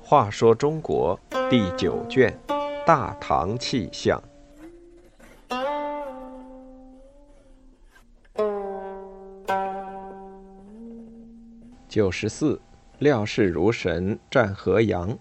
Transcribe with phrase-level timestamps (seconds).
[0.00, 2.34] 话说中国第九卷
[2.86, 4.18] 《大唐气象》
[11.86, 12.58] 九十四，
[13.00, 15.18] 料事如神战河阳。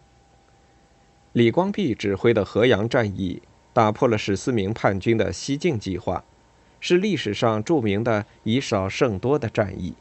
[1.34, 3.42] 李光弼指挥的河阳战役，
[3.74, 6.24] 打破了史思明叛军的西进计划，
[6.80, 9.94] 是历史上著名的以少胜多的战役。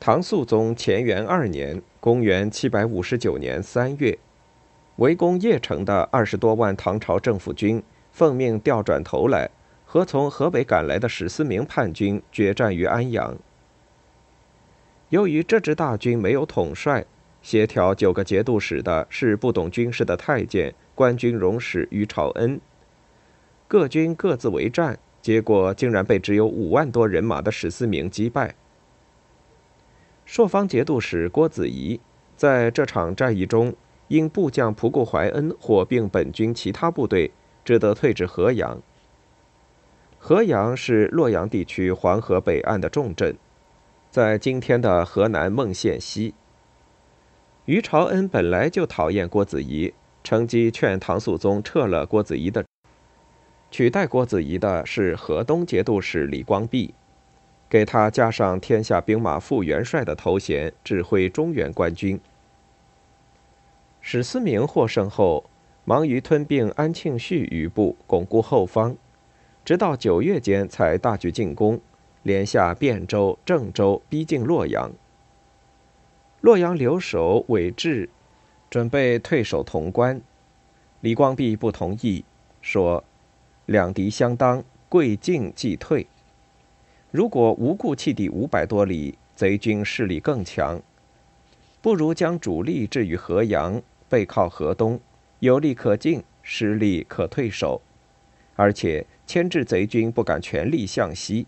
[0.00, 4.18] 唐肃宗乾元二年（公元759年）三月，
[4.96, 7.82] 围攻邺城的二十多万唐朝政府军
[8.12, 9.50] 奉命调转头来，
[9.86, 13.36] 和从河北赶来的史思明叛军决战于安阳。
[15.08, 17.06] 由于这支大军没有统帅，
[17.40, 22.60] 协调九个节度使的是不懂军事的太监官军容使于朝恩，
[23.74, 28.54] 各军各自为战，结果竟然被只有五万多人马的史思明击败。
[30.24, 31.98] 朔方节度使郭子仪
[32.36, 33.74] 在这场战役中，
[34.06, 37.32] 因部将仆固怀恩火并本军其他部队，
[37.64, 38.80] 只得退至河阳。
[40.20, 43.36] 河阳是洛阳地区黄河北岸的重镇，
[44.08, 46.32] 在今天的河南孟县西。
[47.64, 52.64] 于朝恩本来就讨厌郭子仪，乘机劝唐肃宗撤了郭子仪的，
[53.76, 56.94] 取代郭子仪的是河东节度使李光弼。
[57.68, 62.20] 给他加上天下兵马副元帅的头衔，指挥中原官军。
[64.00, 65.50] 史思明获胜后，
[65.84, 68.96] 忙于吞并安庆绪余部，巩固后方，
[69.64, 71.80] 直到九月间才大举进攻，
[72.22, 74.92] 连下汴州、郑州，逼近洛阳。
[76.40, 78.08] 洛阳留守韦志
[78.70, 80.20] 准备退守潼关，
[81.00, 82.24] 李光弼不同意，
[82.62, 83.02] 说
[83.66, 86.06] ：“两敌相当，贵进即退。”
[87.10, 90.82] 如果无故弃地五百多里，贼军势力更强，
[91.80, 94.98] 不如将主力置于河阳，背靠河东，
[95.38, 97.80] 有利可进，失利可退守，
[98.56, 101.46] 而且牵制贼军不敢全力向西。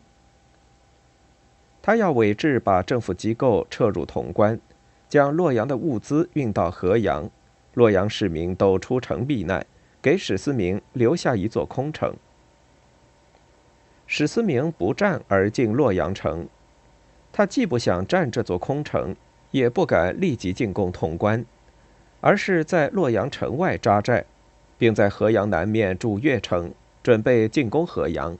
[1.83, 4.61] 他要韦志把政府机构撤入潼关，
[5.09, 7.31] 将洛阳的物资运到河阳，
[7.75, 9.67] 洛阳市民都出城避难，
[10.07, 12.15] 给史思明留下一座空城。
[14.07, 16.47] 史思明不战而进洛阳城，
[17.33, 19.17] 他既不想占这座空城，
[19.51, 21.45] 也不敢立即进攻潼关，
[22.21, 24.25] 而是在洛阳城外扎寨，
[24.79, 26.73] 并在河阳南面筑越城，
[27.03, 28.39] 准备进攻河阳。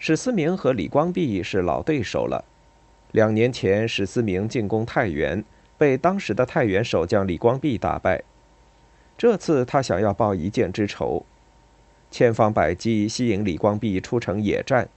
[0.00, 2.44] 史思明和李光弼是老对手了，
[3.12, 5.44] 两年前史思明进攻太原，
[5.78, 8.24] 被当时的太原守将李光弼打败，
[9.20, 11.26] 这次他想要报一箭之仇。
[12.10, 14.88] 千方百计吸引李光弼出城野战。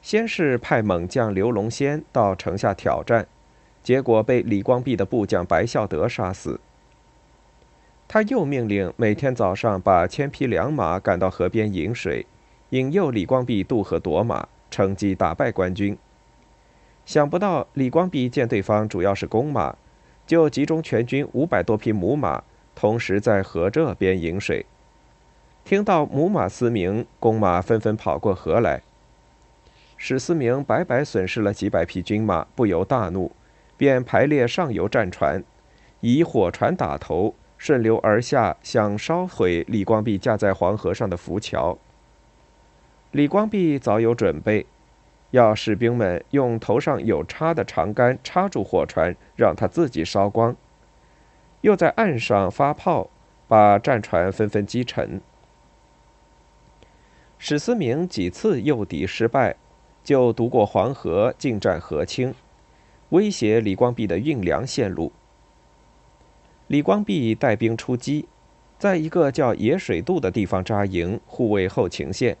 [0.00, 3.26] 先是派猛将刘龙先到城下挑战，
[3.82, 6.60] 结果被李光弼的部将白孝德杀死。
[8.06, 12.24] 他又命令每天早上把千匹良马赶到河边饮水，
[12.68, 15.98] 引诱李光弼渡河夺马，乘机打败官军。
[17.04, 19.76] 想不到李光弼见对方主要是公马，
[20.24, 24.66] 就集中全军五百多匹母马，同时在河这边饮水。
[25.64, 28.82] 听到母马嘶鸣，公马纷纷跑过河来。
[29.96, 33.32] 史思明白白损失了几百匹军马，不由大怒，
[33.76, 35.42] 便排列上游战船，
[36.00, 41.78] 以火船打头，顺流而下，想烧毁李光弼架在黄河上的浮桥。
[43.12, 44.66] 李光弼早有准备，
[45.30, 50.52] 要士兵们用头上有叉的长杆插住火船，让它自己烧光；
[51.64, 53.08] 又在岸上发炮，
[53.48, 55.18] 把战船纷纷击沉。
[57.38, 59.56] 史思明几次诱敌失败，
[60.02, 62.34] 就渡过黄河进占河清，
[63.08, 65.10] 威胁李光弼的运粮线路。
[66.66, 68.28] 李光弼带兵出击，
[68.78, 72.36] 在一个叫野水渡的地方扎营，护卫后勤线。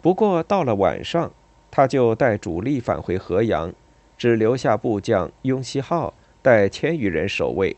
[0.00, 1.30] 不过到了晚上，
[1.70, 3.70] 他就带主力返回河阳，
[4.16, 7.76] 只留下部将雍熙浩带千余人守卫。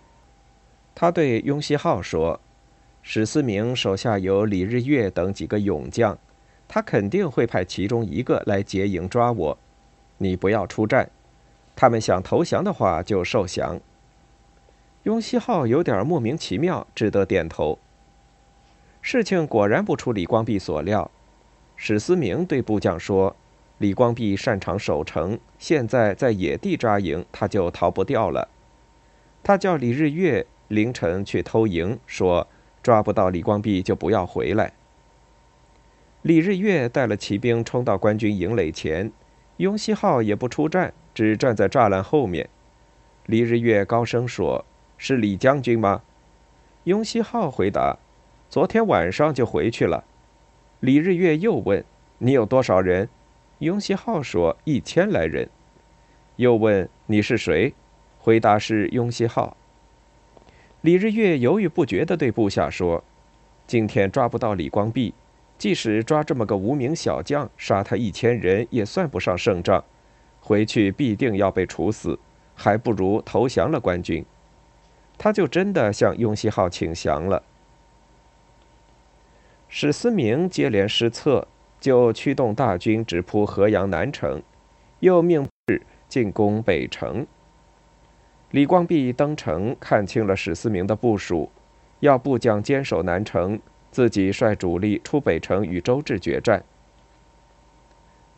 [0.95, 2.41] 他对雍熙浩说。
[3.05, 6.17] 史思明手下有李日月等几个勇将，
[6.69, 9.59] 他肯定会派其中一个来劫营抓我。
[10.19, 11.11] 你不要出战，
[11.75, 13.81] 他们想投降的话就受降。
[15.03, 17.77] 雍熙浩有点莫名其妙，只得点头。
[19.01, 21.11] 事情果然不出李光弼所料，
[21.75, 23.35] 史思明对部将说
[23.79, 28.49] ：“李光弼擅长守城，现在在野地扎营，他就逃不掉了。”
[29.43, 32.49] 他叫李日月凌晨去偷营，说。
[32.83, 34.73] 抓不到李光弼就不要回来。
[36.23, 39.13] 李日月带了骑兵冲到官军营垒前，
[39.59, 42.49] 雍熙浩也不出战，只站在栅栏后面。
[43.27, 44.65] 李日月高声说
[44.99, 46.03] ：“是李将军吗？”
[46.83, 47.97] 雍熙浩回答
[48.51, 50.03] ：“昨天晚上就回去了。”
[50.81, 51.85] 李日月又问
[52.19, 53.09] ：“你有多少人？”
[53.61, 55.49] 雍熙浩说：“一千来人。”
[56.35, 57.73] 又问：“你是谁？”
[58.19, 59.57] 回答是雍熙浩。
[60.83, 63.03] 李日月犹豫不决地对部下说
[63.69, 65.15] ：“今天抓不到李光弼。”
[65.57, 69.85] 即使抓这么个无名小将，杀他一千人也算不上胜仗，
[70.41, 72.19] 回去必定要被处死，
[72.57, 74.25] 还不如投降了官军。
[75.17, 77.41] 他就真的向雍熙浩请降了。
[79.69, 81.47] 史思明接连失策，
[81.79, 84.43] 就驱动大军直扑河阳南城，
[84.99, 85.47] 又命
[86.09, 87.25] 进攻北城。
[88.53, 91.51] 李光弼登城，看清了史思明的部署，
[92.01, 93.61] 要部将坚守南城。
[93.91, 96.65] 自己率主力出北城与周至决战。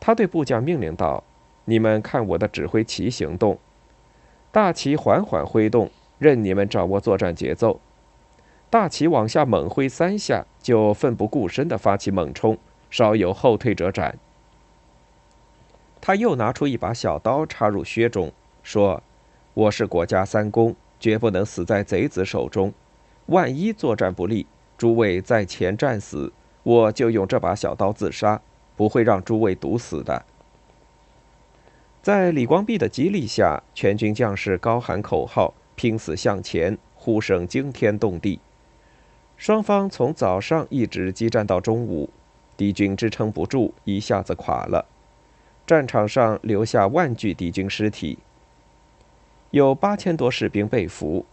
[0.00, 1.22] 他对部将命令道
[1.66, 3.56] ：“你们看我的指挥旗行动，
[4.50, 5.88] 大旗缓缓挥动，
[6.18, 7.80] 任你们掌握作战节奏。
[8.68, 12.58] 大旗往下猛挥三下，就奋不顾身地发起猛冲，
[12.90, 14.18] 稍有后退者斩。”
[16.02, 18.32] 他又拿出一把小刀插入靴中，
[18.64, 19.00] 说
[19.54, 22.72] ：“我是国家三公，绝不能死在贼子手中。
[23.26, 24.46] 万一作战不利。”
[24.76, 26.32] 诸位在前战死，
[26.64, 28.42] 我就用这把小刀自杀，
[28.76, 30.24] 不会让诸位毒死的。
[32.02, 38.40] 在李光弼的激励下，全军将士高喊口号，拼死向前，呼声惊天动地。
[39.36, 42.10] 双方从早上一直激战到中午，
[42.56, 44.84] 敌军支撑不住，一下子垮了。
[45.64, 48.18] 战场上留下万具敌军尸体，
[49.54, 51.24] 有八千多士兵被俘，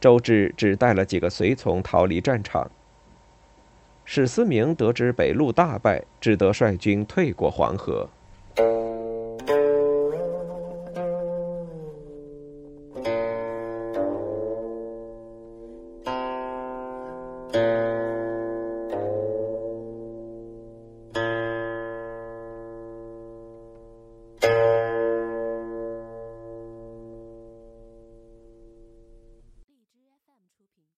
[0.00, 2.70] 周至只带了几个随从逃离战场。
[4.06, 8.08] 史思明得知北路大败，只得率军退过黄河。